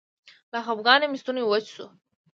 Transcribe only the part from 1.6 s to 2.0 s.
شو.